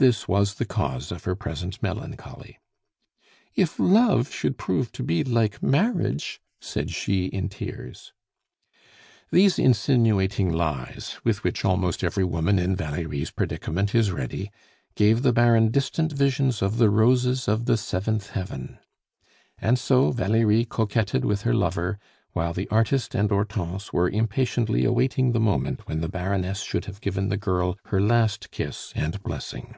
This 0.00 0.28
was 0.28 0.54
the 0.54 0.64
cause 0.64 1.10
of 1.10 1.24
her 1.24 1.34
present 1.34 1.82
melancholy. 1.82 2.60
"If 3.56 3.80
love 3.80 4.30
should 4.32 4.56
prove 4.56 4.92
to 4.92 5.02
be 5.02 5.24
like 5.24 5.60
marriage" 5.60 6.40
said 6.60 6.92
she 6.92 7.24
in 7.26 7.48
tears. 7.48 8.12
These 9.32 9.58
insinuating 9.58 10.52
lies, 10.52 11.18
with 11.24 11.42
which 11.42 11.64
almost 11.64 12.04
every 12.04 12.22
woman 12.22 12.60
in 12.60 12.76
Valerie's 12.76 13.32
predicament 13.32 13.92
is 13.92 14.12
ready, 14.12 14.52
gave 14.94 15.22
the 15.22 15.32
Baron 15.32 15.68
distant 15.72 16.12
visions 16.12 16.62
of 16.62 16.76
the 16.76 16.90
roses 16.90 17.48
of 17.48 17.64
the 17.64 17.76
seventh 17.76 18.30
heaven. 18.30 18.78
And 19.60 19.80
so 19.80 20.12
Valerie 20.12 20.64
coquetted 20.64 21.24
with 21.24 21.42
her 21.42 21.54
lover, 21.54 21.98
while 22.34 22.52
the 22.54 22.68
artist 22.68 23.16
and 23.16 23.30
Hortense 23.30 23.92
were 23.92 24.08
impatiently 24.08 24.84
awaiting 24.84 25.32
the 25.32 25.40
moment 25.40 25.88
when 25.88 26.00
the 26.02 26.08
Baroness 26.08 26.60
should 26.60 26.84
have 26.84 27.00
given 27.00 27.30
the 27.30 27.36
girl 27.36 27.76
her 27.86 28.00
last 28.00 28.52
kiss 28.52 28.92
and 28.94 29.20
blessing. 29.24 29.74